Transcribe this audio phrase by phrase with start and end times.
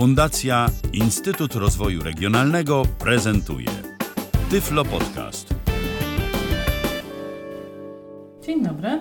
[0.00, 3.68] Fundacja Instytut Rozwoju Regionalnego prezentuje
[4.50, 5.54] Tyflo Podcast.
[8.42, 9.00] Dzień dobry.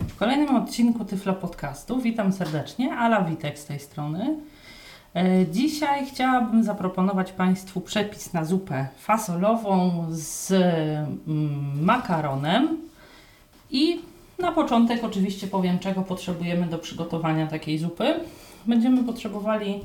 [0.00, 2.92] W kolejnym odcinku Tyflo Podcastu witam serdecznie.
[2.92, 4.36] Ala Witek z tej strony.
[5.14, 12.78] E, Dzisiaj chciałabym zaproponować Państwu przepis na zupę fasolową z mm, makaronem
[13.70, 14.00] i
[14.38, 18.14] na początek oczywiście powiem, czego potrzebujemy do przygotowania takiej zupy.
[18.66, 19.80] Będziemy potrzebowali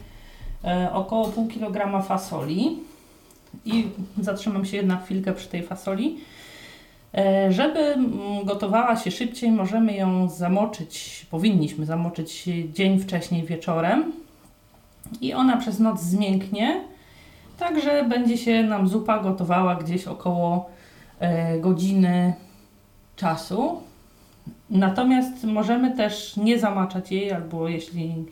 [0.94, 2.80] około pół kilograma fasoli
[3.66, 3.88] i
[4.22, 6.18] zatrzymam się jedna chwilkę przy tej fasoli.
[7.14, 7.96] E, Żeby
[8.44, 14.12] gotowała się szybciej, możemy ją zamoczyć, powinniśmy zamoczyć dzień wcześniej wieczorem
[15.22, 16.82] i ona przez noc zmięknie,
[17.60, 20.70] także będzie się nam zupa gotowała gdzieś około
[21.20, 22.34] e, godziny
[23.16, 23.82] czasu.
[24.70, 28.26] Natomiast możemy też nie zamaczać jej, albo jeśli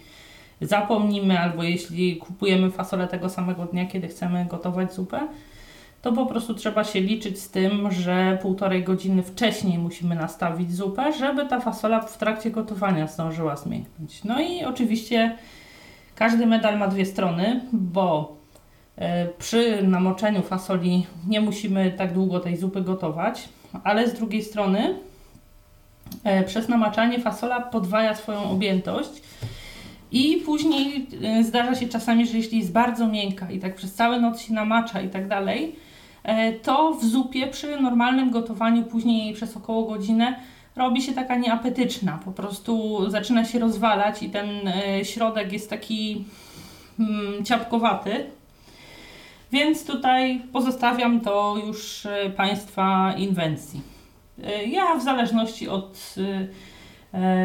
[0.65, 5.27] zapomnimy, albo jeśli kupujemy fasolę tego samego dnia, kiedy chcemy gotować zupę,
[6.01, 11.13] to po prostu trzeba się liczyć z tym, że półtorej godziny wcześniej musimy nastawić zupę,
[11.13, 14.23] żeby ta fasola w trakcie gotowania zdążyła zmięknąć.
[14.23, 15.37] No i oczywiście
[16.15, 18.37] każdy medal ma dwie strony, bo
[18.95, 23.49] e, przy namoczeniu fasoli nie musimy tak długo tej zupy gotować,
[23.83, 24.95] ale z drugiej strony
[26.23, 29.21] e, przez namaczanie fasola podwaja swoją objętość
[30.13, 34.21] i później e, zdarza się czasami, że jeśli jest bardzo miękka i tak przez całą
[34.21, 35.75] noc się namacza i tak dalej,
[36.23, 40.35] e, to w zupie przy normalnym gotowaniu później przez około godzinę
[40.75, 42.19] robi się taka nieapetyczna.
[42.25, 46.25] Po prostu zaczyna się rozwalać i ten e, środek jest taki
[46.99, 48.25] mm, ciapkowaty.
[49.51, 53.81] Więc tutaj pozostawiam to już Państwa inwencji.
[54.67, 56.15] Ja w zależności od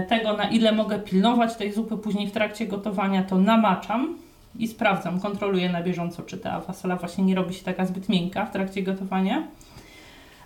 [0.08, 4.18] tego, na ile mogę pilnować tej zupy później w trakcie gotowania, to namaczam
[4.58, 8.46] i sprawdzam, kontroluję na bieżąco, czy ta fasola właśnie nie robi się taka zbyt miękka
[8.46, 9.42] w trakcie gotowania.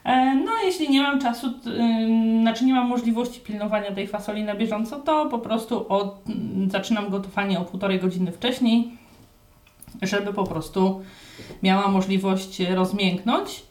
[0.05, 1.53] E, No, a jeśli nie mam czasu,
[2.41, 7.11] znaczy nie mam możliwości pilnowania tej fasoli na bieżąco, to po prostu od, mm, zaczynam
[7.11, 8.91] gotowanie o półtorej godziny wcześniej,
[10.03, 11.03] żeby po prostu
[11.63, 13.63] miała możliwość rozmięknąć.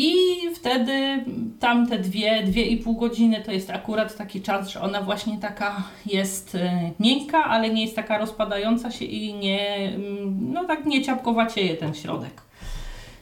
[0.00, 0.14] I
[0.54, 1.24] wtedy
[1.60, 5.82] tamte dwie, dwie i pół godziny to jest akurat taki czas, że ona właśnie taka
[6.06, 11.02] jest e, miękka, ale nie jest taka rozpadająca się i nie, mm, no tak nie
[11.02, 12.42] ciapkowacieje ten środek.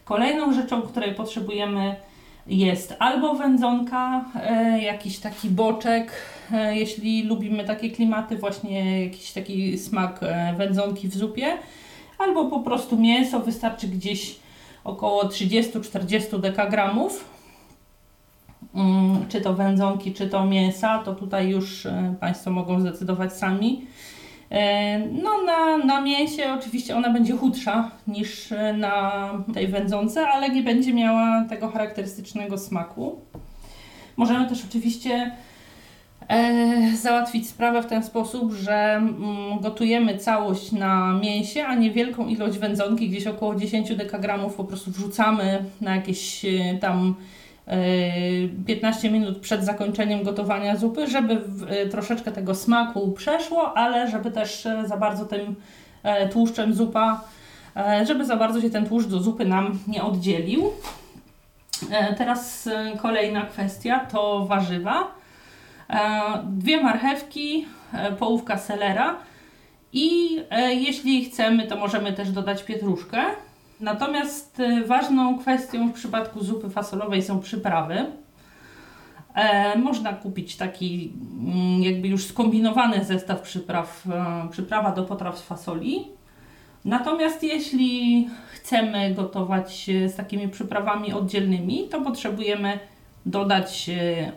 [0.05, 1.97] Kolejną rzeczą, której potrzebujemy
[2.47, 6.13] jest albo wędzonka, e, jakiś taki boczek,
[6.53, 10.21] e, jeśli lubimy takie klimaty, właśnie jakiś taki smak
[10.57, 11.59] wędzonki w zupie,
[12.19, 14.46] albo po prostu mięso, wystarczy gdzieś
[14.87, 17.25] około 30-40 dekagramów.
[18.75, 23.87] Mm, Czy to wędzonki, czy to mięsa, to tutaj już e, Państwo mogą zdecydować sami.
[24.51, 29.13] E, No, na, na mięsie oczywiście ona będzie chudsza niż e, na
[29.55, 33.21] tej wędzonce, ale nie będzie miała tego charakterystycznego smaku.
[34.17, 35.31] Możemy też oczywiście
[36.97, 43.09] załatwić sprawę w ten sposób, że mm, gotujemy całość na mięsie, a niewielką ilość wędzonki,
[43.09, 47.15] gdzieś około 10 dekagramów po prostu wrzucamy na jakieś e, tam
[47.67, 47.79] e,
[48.67, 54.67] 15 minut przed zakończeniem gotowania zupy, żeby e, troszeczkę tego smaku przeszło, ale żeby też
[54.67, 55.55] e, za bardzo tym
[56.03, 57.25] e, tłuszczem zupa,
[57.77, 60.73] e, żeby za bardzo się ten tłuszcz do zupy nam nie oddzielił.
[61.91, 65.17] E, Teraz e, kolejna kwestia to warzywa.
[65.91, 66.01] E,
[66.45, 69.19] Dwie marchewki, e, połówka selera
[69.93, 73.23] i e, jeśli chcemy, to możemy też dodać pietruszkę.
[73.81, 78.07] Natomiast ważną kwestią w przypadku zupy fasolowej są przyprawy.
[79.77, 81.13] Można kupić taki
[81.47, 84.05] mm, jakby już skombinowany zestaw przypraw,
[84.51, 86.05] przyprawa do potraw z fasoli.
[86.85, 92.79] Natomiast jeśli chcemy gotować z takimi przyprawami oddzielnymi, to potrzebujemy
[93.27, 94.33] dodać e,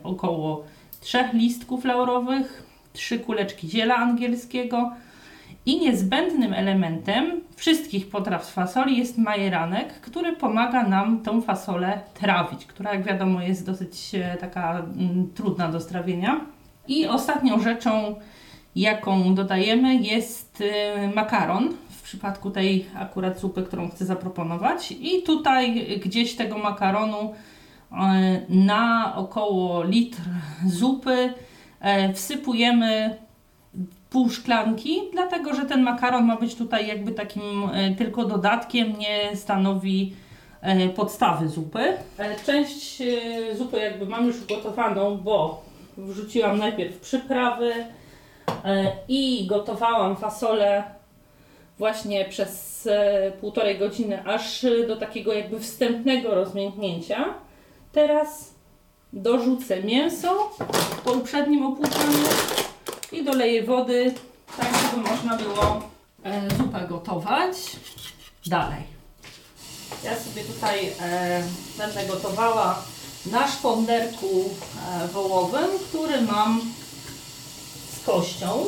[1.02, 4.92] 3 listków laurowych, 3 kuleczki ziela angielskiego
[5.66, 12.66] i niezbędnym elementem wszystkich potraw z fasoli jest majeranek, który pomaga nam tą fasolę trawić,
[12.66, 16.42] która jak wiadomo jest dosyć e, taka mm, trudna do strawienia.
[16.88, 18.16] I ostatnią rzeczą,
[18.76, 24.92] jaką dodajemy jest e, makaron w przypadku tej akurat zupy, którą chcę zaproponować.
[24.92, 27.34] I tutaj gdzieś tego makaronu
[28.50, 30.22] na około litr
[30.68, 31.34] zupy
[31.82, 33.18] e, wsypujemy
[34.10, 39.36] pół szklanki, dlatego że ten makaron ma być tutaj jakby takim e, tylko dodatkiem, nie
[39.36, 40.14] stanowi
[40.62, 41.80] e, podstawy zupy.
[42.18, 45.64] E, Część e, zupy jakby mam już ugotowaną, bo
[45.98, 47.74] wrzuciłam najpierw przyprawy
[48.66, 50.84] e, i gotowałam fasolę
[51.78, 57.26] właśnie przez e, półtorej godziny, aż e, do takiego jakby wstępnego rozmięknięcia.
[57.92, 58.28] Teraz
[59.14, 60.52] dorzucę mięso
[61.04, 62.28] po uprzednim opłuczaniu
[63.12, 64.14] i doleję wody,
[64.58, 65.82] tak żeby można było
[66.24, 67.56] e, zupę gotować
[68.46, 68.84] dalej.
[70.04, 71.44] Ja sobie tutaj e,
[71.78, 72.84] będę gotowała
[73.26, 74.50] na szponderku
[75.04, 76.62] e, wołowym, który mam
[78.02, 78.66] z kością.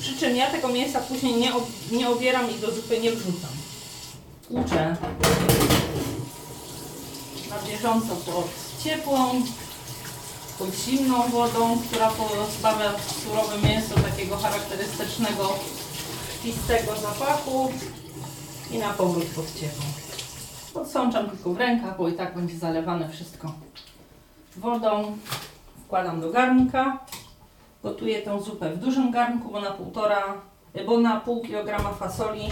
[0.00, 3.50] Przy czym ja tego mięsa później nie, ob, nie obieram i do zupy nie wrzucam.
[4.48, 4.96] Tłuczę
[7.50, 8.48] na bieżąco pod
[8.84, 9.42] ciepłą,
[10.58, 12.92] pod zimną wodą, która pozbawia
[13.24, 15.54] surowe mięso takiego charakterystycznego,
[16.28, 17.72] krwistego zapachu
[18.70, 19.84] i na powrót pod ciepłą.
[20.74, 23.52] Podsączam tylko w rękach, bo i tak będzie zalewane wszystko
[24.56, 25.18] wodą.
[25.86, 26.98] Wkładam do garnka.
[27.82, 30.34] Gotuję tę zupę w dużym garnku, bo na półtora,
[30.86, 32.48] bo na pół kilograma fasoli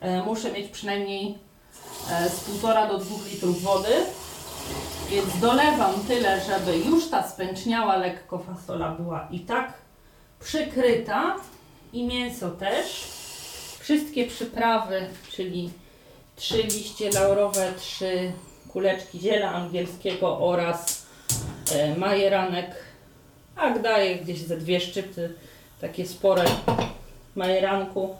[0.00, 1.38] e, muszę mieć przynajmniej
[2.10, 3.92] e, z półtora do dwóch litrów wody.
[5.10, 9.72] Więc dolewam tyle, żeby już ta spęczniała lekko fasola była i tak
[10.40, 11.36] przykryta
[11.92, 12.86] i mięso też.
[13.80, 15.70] Wszystkie przyprawy, czyli
[16.36, 18.32] trzy liście laurowe, trzy
[18.68, 21.06] kuleczki ziela angielskiego oraz
[21.72, 22.70] e, majeranek.
[23.56, 25.34] A daję gdzieś ze dwie szczypty,
[25.80, 26.44] takie spore
[27.36, 28.16] majeranku.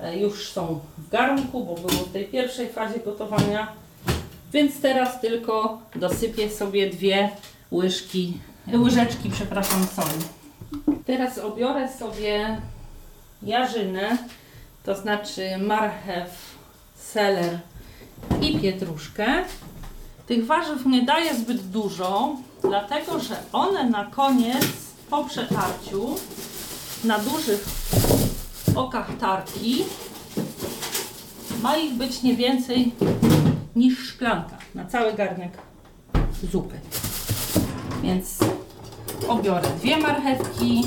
[0.00, 3.72] E, już są w garnku, bo było w tej pierwszej fazie gotowania.
[4.52, 7.30] Więc teraz tylko dosypię sobie dwie
[7.72, 8.38] łyżki,
[8.72, 10.24] łyżeczki, przepraszam, soli.
[11.06, 12.60] Teraz obiorę sobie
[13.42, 14.18] jarzynę,
[14.84, 16.30] to znaczy marchew,
[16.96, 17.58] seler
[18.40, 19.26] i pietruszkę.
[20.26, 24.66] Tych warzyw nie daję zbyt dużo, dlatego że one na koniec
[25.10, 26.14] po przetarciu
[27.04, 27.64] na dużych
[28.74, 29.84] okach tarki
[31.62, 32.92] ma ich być nie więcej
[33.78, 35.52] niż szklanka na cały garnek
[36.52, 36.80] zupy.
[38.02, 38.38] Więc
[39.28, 40.84] obiorę dwie marchewki,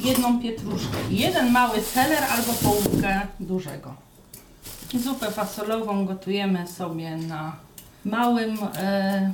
[0.00, 3.94] jedną pietruszkę i jeden mały seler albo połówkę dużego.
[4.94, 7.56] Zupę fasolową gotujemy sobie na
[8.04, 9.32] małym e,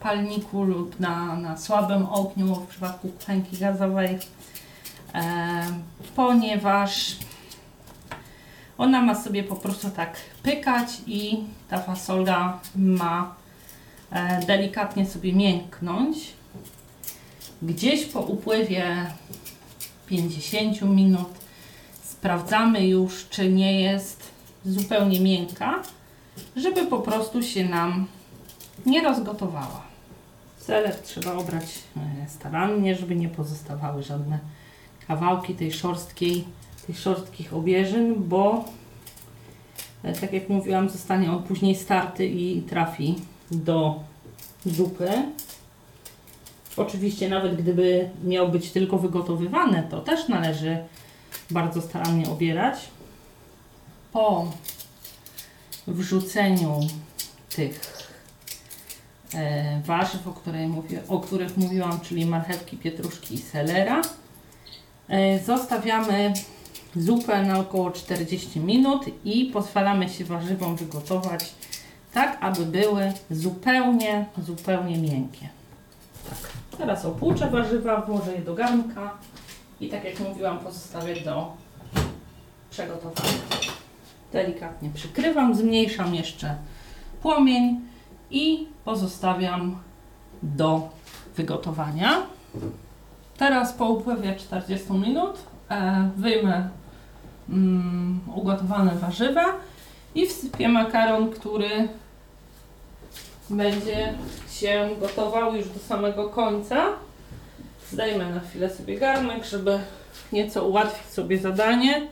[0.00, 4.18] palniku lub na, na słabym ogniu w przypadku kuchenki gazowej,
[5.14, 5.66] e,
[6.16, 7.16] ponieważ
[8.78, 13.34] ona ma sobie po prostu tak pykać i ta fasola ma
[14.10, 16.18] e, delikatnie sobie mięknąć.
[17.62, 19.06] Gdzieś po upływie
[20.06, 21.28] 50 minut
[22.02, 24.30] sprawdzamy już, czy nie jest
[24.64, 25.82] zupełnie miękka,
[26.56, 28.06] żeby po prostu się nam
[28.86, 29.82] nie rozgotowała.
[30.58, 31.64] Seler trzeba obrać
[31.96, 34.38] e, starannie, żeby nie pozostawały żadne
[35.08, 36.44] kawałki tej szorstkiej,
[36.88, 38.64] tych szorstkich obieżyn, bo
[40.02, 43.14] e, tak jak mówiłam, zostanie on później starty i trafi
[43.50, 44.00] do
[44.66, 45.10] zupy.
[46.76, 50.78] Oczywiście nawet gdyby miał być tylko wygotowywane, to też należy
[51.50, 52.78] bardzo starannie obierać.
[54.12, 54.52] Po
[55.86, 56.80] wrzuceniu
[57.56, 58.08] tych
[59.34, 64.02] e, warzyw, o, której mówię, o których mówiłam, czyli marchewki, pietruszki i selera,
[65.08, 66.32] e, zostawiamy
[66.98, 71.54] zupę na około 40 minut i pozwalamy się warzywom wygotować
[72.12, 75.48] tak, aby były zupełnie, zupełnie miękkie.
[76.30, 76.38] Tak.
[76.78, 79.10] Teraz opłuczę warzywa, włożę je do garnka
[79.80, 81.52] i tak jak mówiłam, pozostawię do
[82.70, 83.38] przygotowania.
[84.32, 86.56] Delikatnie przykrywam, zmniejszam jeszcze
[87.22, 87.80] płomień
[88.30, 89.78] i pozostawiam
[90.42, 90.88] do
[91.36, 92.22] wygotowania.
[93.36, 95.38] Teraz po upływie 40 minut
[95.70, 96.68] e, wyjmę
[97.50, 99.44] mm, ugotowane warzywa
[100.14, 101.88] i wsypię makaron, który
[103.50, 104.14] będzie
[104.50, 106.86] się gotował już do samego końca.
[107.92, 109.78] Zdejmę na chwilę sobie garnek, żeby
[110.32, 112.06] nieco ułatwić sobie zadanie.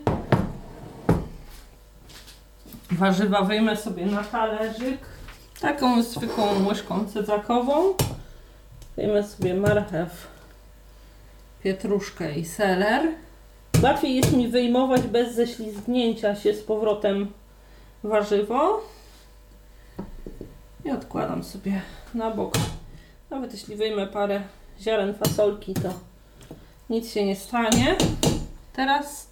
[2.90, 4.98] Warzywa wyjmę sobie na talerzyk.
[5.60, 7.94] Taką zwykłą łyżką cedzakową.
[8.96, 10.26] Wyjmę sobie marchew,
[11.62, 13.08] pietruszkę i seler.
[13.82, 17.32] Łatwiej jest mi wyjmować bez ześlizgnięcia się z powrotem
[18.04, 18.80] warzywo.
[20.84, 21.82] I odkładam sobie
[22.14, 22.54] na bok.
[23.30, 24.42] Nawet jeśli wyjmę parę
[24.80, 25.88] ziaren fasolki, to
[26.90, 27.96] nic się nie stanie.
[28.72, 29.30] Teraz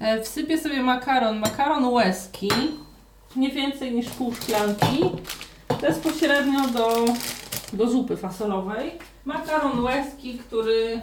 [0.00, 2.50] e, wsypię sobie makaron, makaron łezki,
[3.36, 5.04] nie więcej niż pół szklanki,
[5.80, 7.04] bezpośrednio do,
[7.72, 8.92] do zupy fasolowej.
[9.24, 11.00] Makaron łezki, który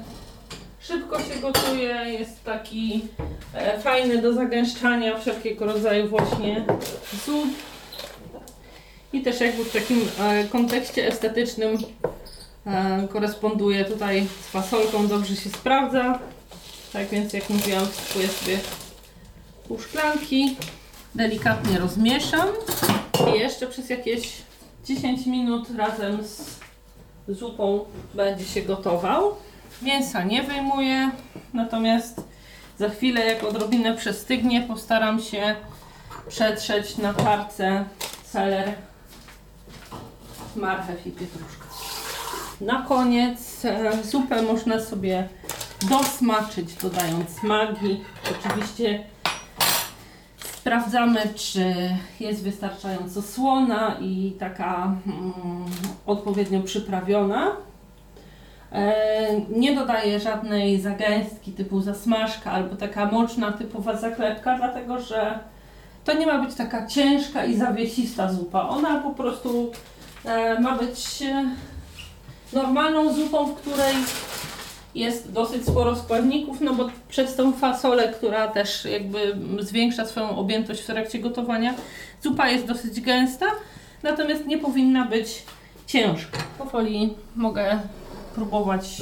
[0.82, 3.02] szybko się gotuje, jest taki
[3.54, 6.66] e, fajny do zagęszczania wszelkiego rodzaju właśnie
[7.26, 7.48] zup.
[9.14, 11.78] I też jakby w takim e, kontekście estetycznym
[12.66, 16.20] e, koresponduje tutaj z fasolką, dobrze się sprawdza.
[16.94, 18.60] Tak więc jak mówiłam, wsypuję sobie
[19.68, 20.56] pół szklanki,
[21.16, 22.48] delikatnie rozmieszam
[23.36, 24.32] i jeszcze przez jakieś
[24.86, 26.60] 10 minut razem z
[27.28, 29.36] zupą będzie się gotował.
[29.82, 31.12] Mięsa nie wyjmuję,
[31.54, 32.22] natomiast
[32.80, 35.56] za chwilę jak odrobinę przestygnie postaram się
[36.28, 37.86] przetrzeć na tarce
[38.24, 38.74] seler,
[40.56, 41.66] marchew i pietruszkę.
[42.62, 45.30] Na koniec e, zupę można sobie
[45.90, 48.04] dosmaczyć dodając magii.
[48.32, 49.04] Oczywiście
[50.54, 51.74] sprawdzamy, czy
[52.20, 55.66] jest wystarczająco słona i taka mm,
[56.06, 57.56] odpowiednio przyprawiona.
[58.72, 65.40] E, nie dodaję żadnej zagęstki typu zasmażka albo taka moczna typowa zaklepka, dlatego że
[66.06, 68.70] to nie ma być taka ciężka i zawiesista zupa.
[68.70, 69.72] Ona po prostu
[70.26, 71.46] e, ma być e,
[72.54, 73.96] normalną zupą, w której
[74.96, 80.82] jest dosyć sporo składników, no bo przez tą fasolę, która też jakby zwiększa swoją objętość
[80.82, 81.74] w trakcie gotowania,
[82.22, 83.46] zupa jest dosyć gęsta,
[84.04, 85.44] natomiast nie powinna być
[85.88, 86.40] ciężka.
[86.58, 87.80] Powoli mogę
[88.36, 89.02] próbować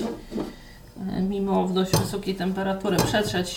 [1.18, 3.56] e, mimo dość wysokiej temperatury przetrzeć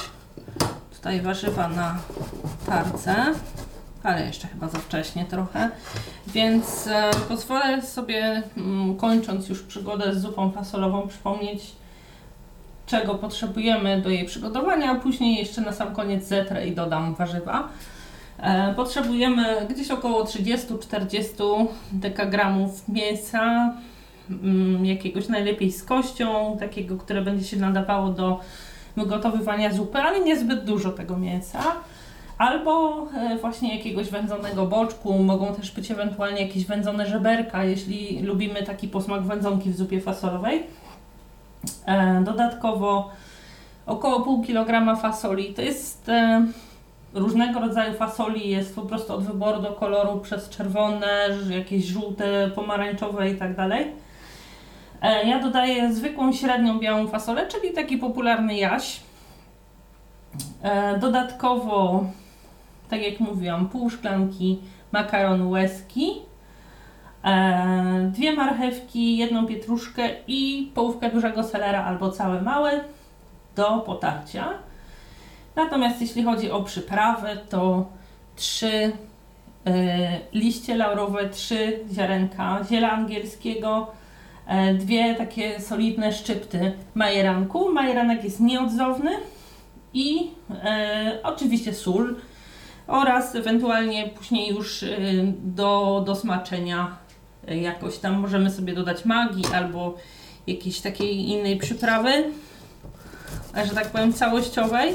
[0.95, 1.99] tutaj warzywa na
[2.67, 3.15] tarce,
[4.03, 5.71] ale jeszcze chyba za wcześnie trochę,
[6.27, 11.73] więc e, pozwolę sobie mm, kończąc już przygodę z zupą fasolową przypomnieć
[12.87, 17.69] czego potrzebujemy do jej przygotowania, a później jeszcze na sam koniec zetrę i dodam warzywa.
[18.39, 23.75] E, potrzebujemy gdzieś około 30-40 dekagramów mięsa,
[24.83, 28.41] jakiegoś najlepiej z kością, takiego, które będzie się nadawało do
[28.97, 31.61] wygotowywania zupy, ale niezbyt dużo tego mięsa.
[32.39, 38.63] Albo e, właśnie jakiegoś wędzonego boczku, mogą też być ewentualnie jakieś wędzone żeberka, jeśli lubimy
[38.63, 40.63] taki posmak wędzonki w zupie fasolowej.
[41.87, 43.11] E, dodatkowo
[43.87, 45.55] około pół kilograma fasoli.
[45.55, 46.47] To jest e,
[47.15, 53.31] różnego rodzaju fasoli, jest po prostu od wyboru do koloru przez czerwone, jakieś żółte, pomarańczowe
[53.31, 53.87] i tak dalej.
[55.03, 59.01] E, ja dodaję zwykłą średnią białą fasolę, czyli taki popularny jaś.
[61.01, 62.05] Dodatkowo,
[62.91, 64.59] tak jak mówiłam, pół szklanki
[64.93, 66.23] makaronu łezki
[67.25, 72.81] E, dwie marchewki, jedną pietruszkę i połówkę dużego selera albo całe małe
[73.57, 74.49] do potarcia.
[75.57, 77.87] Natomiast jeśli chodzi o przyprawy, to
[78.37, 78.93] trzy
[79.67, 84.02] e, liście laurowe, trzy ziarenka ziela angielskiego, e,
[84.79, 87.73] dwie takie solidne szczypty majeranku.
[87.73, 89.11] Majeranek jest nieodzowny
[89.95, 90.31] i
[91.23, 92.17] oczywiście sól
[92.87, 94.85] oraz ewentualnie później już
[95.43, 96.97] do, do smaczenia
[97.47, 99.95] jakoś tam możemy sobie dodać magii albo
[100.47, 102.11] jakiejś takiej innej przyprawy,
[103.69, 104.95] że tak powiem całościowej.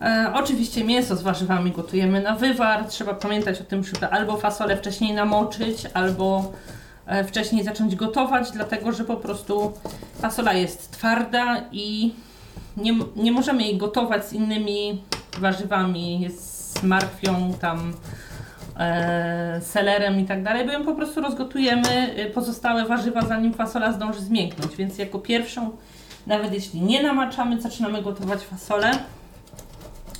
[0.00, 2.84] E, oczywiście mięso z warzywami gotujemy na wywar.
[2.84, 6.79] Trzeba pamiętać o tym, żeby albo fasolę wcześniej namoczyć, albo e,
[7.26, 9.72] wcześniej zacząć gotować, dlatego że po prostu
[10.20, 12.14] fasola jest twarda i
[12.76, 15.02] nie, nie możemy jej gotować z innymi
[15.38, 17.94] warzywami, z marchwią tam
[18.76, 23.92] e, selerem i tak dalej, bo ją po prostu rozgotujemy y, pozostałe warzywa, zanim fasola
[23.92, 24.76] zdąży zmięknąć.
[24.76, 25.70] Więc jako pierwszą,
[26.26, 28.90] nawet jeśli nie namaczamy, zaczynamy gotować fasolę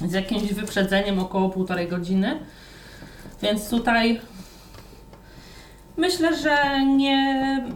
[0.09, 2.39] z jakimś wyprzedzeniem około półtorej godziny.
[3.43, 4.21] Więc tutaj
[6.01, 7.19] myślę, że nie,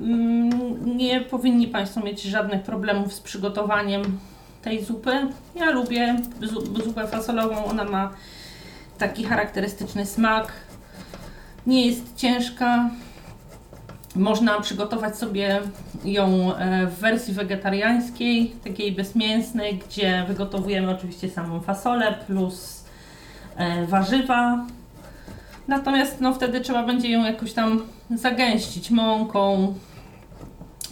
[0.02, 4.18] mm, nie powinni Państwo mieć żadnych problemów z przygotowaniem
[4.62, 5.26] tej zupy.
[5.54, 6.16] Ja lubię
[6.84, 8.10] zupę fasolową, ona ma
[8.98, 10.52] taki charakterystyczny smak,
[11.66, 12.90] nie jest ciężka.
[14.16, 15.60] Można przygotować sobie
[16.04, 22.84] ją e, w wersji wegetariańskiej, takiej bezmięsnej, gdzie wygotowujemy oczywiście samą fasolę plus
[23.56, 24.66] e, warzywa.
[25.68, 29.74] Natomiast no, wtedy trzeba będzie ją jakoś tam zagęścić mąką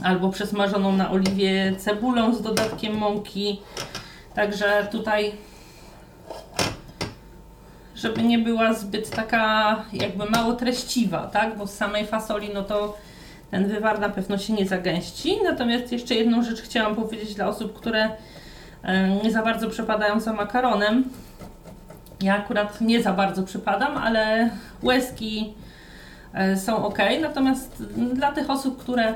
[0.05, 3.61] albo przesmażoną na oliwie cebulą z dodatkiem mąki.
[4.35, 5.33] Także tutaj
[7.95, 11.59] żeby nie była zbyt taka jakby mało treściwa, tak?
[11.59, 12.97] Bo z samej fasoli no to
[13.51, 15.39] ten wywar na pewno się nie zagęści.
[15.45, 18.11] Natomiast jeszcze jedną rzecz chciałam powiedzieć dla osób, które
[19.25, 21.05] nie za bardzo przepadają za makaronem.
[22.23, 24.51] Ja akurat nie za bardzo przypadam, ale
[24.83, 25.55] łezki
[26.35, 26.99] e, są ok.
[27.21, 27.83] Natomiast
[28.15, 29.15] dla tych osób, które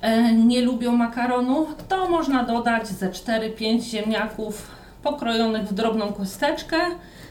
[0.00, 4.70] e, nie lubią makaronu, to można dodać ze 4-5 ziemniaków
[5.02, 6.76] pokrojonych w drobną kosteczkę.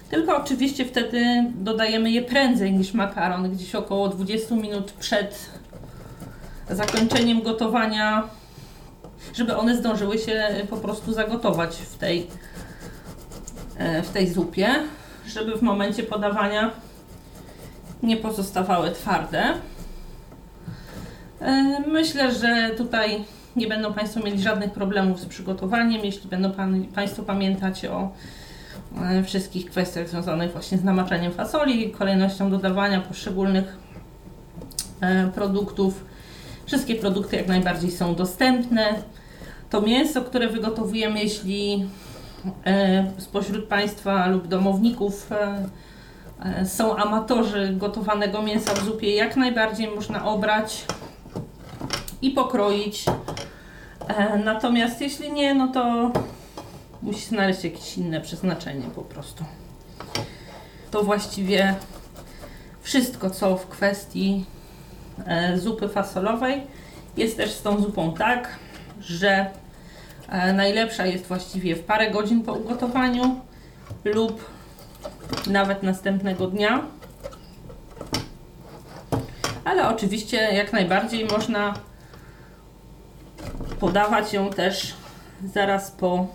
[0.09, 5.49] Tylko oczywiście wtedy dodajemy je prędzej niż makaron, gdzieś około 20 minut przed
[6.69, 8.23] zakończeniem gotowania,
[9.33, 12.27] żeby one zdążyły się po prostu zagotować w tej,
[14.03, 14.67] w tej zupie,
[15.27, 16.71] żeby w momencie podawania
[18.03, 19.43] nie pozostawały twarde.
[21.41, 23.23] E, Myślę, że tutaj
[23.55, 28.11] nie będą Państwo mieli żadnych problemów z przygotowaniem, jeśli będą pan, Państwo pamiętać o
[29.01, 33.77] e, wszystkich kwestiach związanych właśnie z namaczaniem fasoli, kolejnością dodawania poszczególnych
[35.01, 36.05] e, produktów.
[36.65, 38.85] Wszystkie produkty jak najbardziej są dostępne.
[39.69, 42.08] To mięso, które wygotowujemy, jeśli e,
[43.17, 45.65] spośród Państwa lub domowników e,
[46.45, 50.85] e, są amatorzy gotowanego mięsa w zupie, jak najbardziej można obrać
[52.21, 53.05] i pokroić.
[54.07, 56.11] E, Natomiast jeśli nie, no to
[57.01, 59.43] musi znaleźć jakieś inne przeznaczenie po prostu.
[60.91, 61.75] To właściwie
[62.81, 64.45] wszystko, co w kwestii
[65.25, 66.61] e, zupy fasolowej.
[67.17, 68.57] Jest też z tą zupą tak,
[69.01, 69.49] że e,
[70.53, 73.39] najlepsza jest właściwie w parę godzin po ugotowaniu
[74.05, 74.45] lub
[75.47, 76.83] nawet następnego dnia.
[79.65, 81.73] Ale oczywiście jak najbardziej można
[83.79, 84.95] podawać ją też
[85.53, 86.27] zaraz po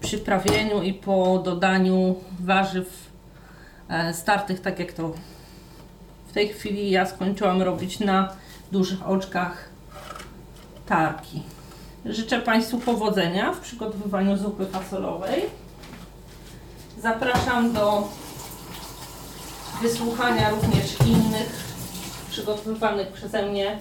[0.00, 3.10] przyprawieniu i po dodaniu warzyw
[3.88, 5.14] e, startych, tak jak to
[6.28, 8.32] w tej chwili ja skończyłam robić na
[8.72, 9.68] dużych oczkach
[10.86, 11.42] tarki.
[12.06, 15.42] Życzę Państwu powodzenia w przygotowywaniu zupy fasolowej.
[16.98, 18.08] Zapraszam do
[19.82, 21.64] wysłuchania również innych
[22.30, 23.78] przygotowywanych przeze mnie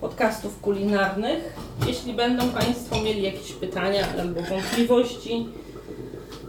[0.00, 1.56] podcastów kulinarnych.
[1.86, 5.48] Jeśli będą Państwo mieli jakieś pytania albo wątpliwości,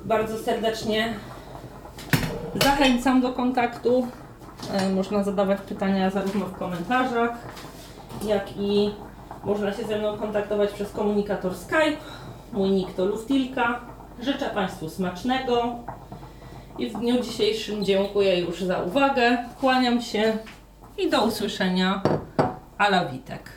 [0.05, 1.13] bardzo serdecznie
[2.63, 4.07] zachęcam do kontaktu.
[4.73, 7.31] E, Można zadawać pytania zarówno w komentarzach,
[8.25, 8.91] jak i
[9.45, 11.97] można się ze mną kontaktować przez komunikator Skype.
[12.53, 13.79] Mój nick to Luftilka.
[14.21, 15.75] Życzę Państwu smacznego
[16.79, 19.37] i w dniu dzisiejszym dziękuję już za uwagę.
[19.59, 20.37] Kłaniam się
[20.97, 22.01] i do usłyszenia.
[22.77, 23.49] Ala Witek.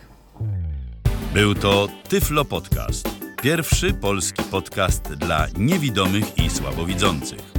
[1.35, 3.09] Był to Tyflo Podcast.
[3.43, 7.57] Pierwszy polski podcast dla niewidomych i słabowidzących.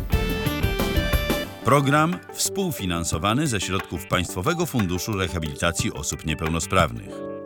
[1.65, 7.36] Program współfinansowany ze środków Państwowego Funduszu Rehabilitacji Osób Niepełnosprawnych.